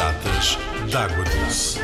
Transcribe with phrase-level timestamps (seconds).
[0.00, 0.56] Piratas
[0.90, 1.78] d'Água Doce.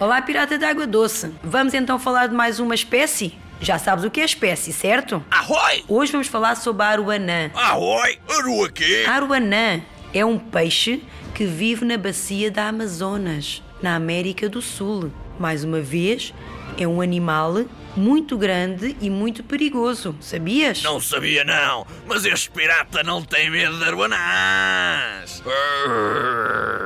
[0.00, 1.32] Olá, pirata de água doce.
[1.44, 3.38] Vamos então falar de mais uma espécie?
[3.60, 5.24] Já sabes o que é espécie, certo?
[5.30, 5.84] Arroi!
[5.86, 7.52] Hoje vamos falar sobre a aruanã.
[7.54, 8.18] Arroi!
[8.28, 9.04] Aru aqui!
[9.04, 9.80] A aruanã
[10.12, 11.04] é um peixe
[11.36, 15.12] que vive na bacia da Amazonas, na América do Sul.
[15.38, 16.34] Mais uma vez,
[16.78, 17.64] é um animal
[17.96, 20.82] muito grande e muito perigoso, sabias?
[20.82, 25.42] Não sabia não, mas este pirata não tem medo de aruanãs!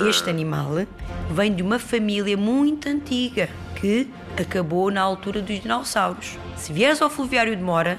[0.09, 0.87] Este animal
[1.30, 4.09] vem de uma família muito antiga que
[4.39, 6.38] acabou na altura dos dinossauros.
[6.57, 7.99] Se vieres ao fluviário de Mora,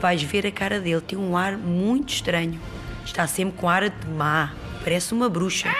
[0.00, 1.00] vais ver a cara dele.
[1.00, 2.60] Tem um ar muito estranho.
[3.04, 4.52] Está sempre com ar de má.
[4.82, 5.74] Parece uma bruxa.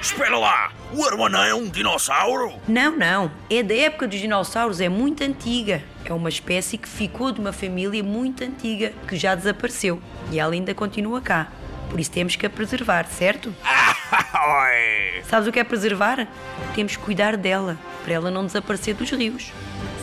[0.00, 0.72] Espera lá!
[0.92, 2.52] O aruanã é um dinossauro?
[2.68, 3.30] Não, não.
[3.50, 5.82] É da época dos dinossauros, é muito antiga.
[6.04, 10.00] É uma espécie que ficou de uma família muito antiga, que já desapareceu.
[10.30, 11.48] E ela ainda continua cá.
[11.90, 13.54] Por isso temos que a preservar, certo?
[15.28, 16.26] Sabes o que é preservar?
[16.74, 19.52] Temos que cuidar dela, para ela não desaparecer dos rios.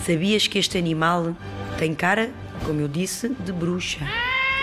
[0.05, 1.35] Sabias que este animal
[1.77, 2.31] tem cara,
[2.65, 3.99] como eu disse, de bruxa?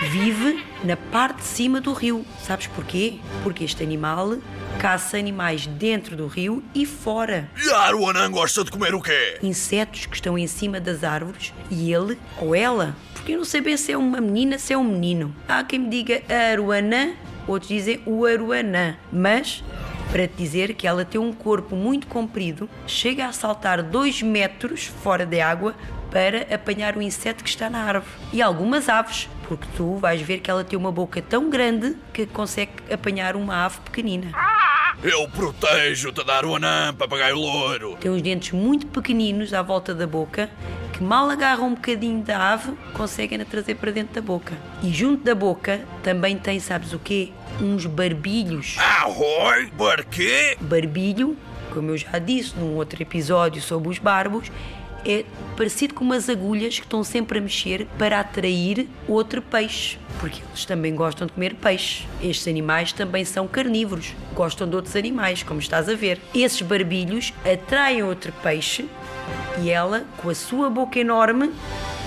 [0.01, 2.25] Vive na parte de cima do rio.
[2.41, 3.19] Sabes porquê?
[3.43, 4.37] Porque este animal
[4.79, 7.49] caça animais dentro do rio e fora.
[7.61, 9.37] E a aruanã gosta de comer o quê?
[9.43, 13.59] Insetos que estão em cima das árvores e ele ou ela, porque eu não sei
[13.59, 15.35] bem se é uma menina, se é um menino.
[15.49, 17.11] Há quem me diga aruanã,
[17.45, 19.61] outros dizem o aruanã, mas
[20.13, 24.85] para te dizer que ela tem um corpo muito comprido, chega a saltar 2 metros
[24.85, 25.75] fora da água
[26.09, 28.11] para apanhar o inseto que está na árvore.
[28.31, 32.27] E algumas aves, porque tu vais ver que ela tem uma boca tão grande que
[32.27, 34.31] consegue apanhar uma ave pequenina.
[35.01, 37.97] Eu protejo-te da aruanã, papagaio louro!
[37.99, 40.51] Tem uns dentes muito pequeninos à volta da boca
[40.93, 44.55] que mal agarram um bocadinho da ave, conseguem a trazer para dentro da boca.
[44.83, 47.31] E junto da boca também tem, sabes o quê?
[47.59, 48.77] Uns barbilhos.
[48.77, 49.71] Arroi!
[49.71, 50.57] Barquê?
[50.61, 51.35] Barbilho,
[51.73, 54.51] como eu já disse num outro episódio sobre os barbos,
[55.05, 60.41] é parecido com umas agulhas que estão sempre a mexer para atrair outro peixe, porque
[60.47, 62.07] eles também gostam de comer peixe.
[62.21, 66.19] Estes animais também são carnívoros, gostam de outros animais, como estás a ver.
[66.33, 68.87] Esses barbilhos atraem outro peixe
[69.61, 71.51] e ela, com a sua boca enorme,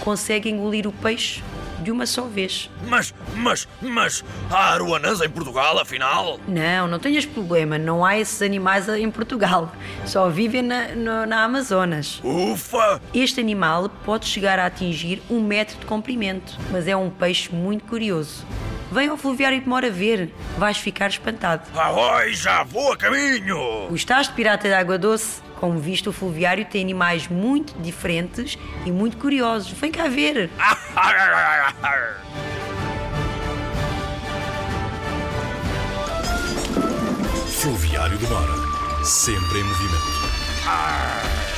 [0.02, 1.42] consegue engolir o peixe
[1.82, 2.70] de uma só vez.
[2.88, 6.38] Mas, mas, mas, há aruanãs em Portugal, afinal?
[6.48, 9.72] Não, não tenhas problema, não há esses animais em Portugal,
[10.06, 12.20] só vivem na, no- na Amazonas.
[12.24, 13.00] Ufa!
[13.12, 17.84] Este animal pode chegar a atingir um metro de comprimento, mas é um peixe muito
[17.84, 18.46] curioso.
[18.92, 21.62] Vem ao fluviário de Mora ver, vais ficar espantado.
[21.74, 23.88] Arroi, já vou a caminho!
[23.88, 25.40] Gostaste, Pirata de Água Doce?
[25.58, 29.70] Como visto, o fluviário tem animais muito diferentes e muito curiosos.
[29.70, 30.50] Vem cá ver.
[37.62, 39.04] Fluviário de Mora.
[39.06, 41.51] Sempre em movimento.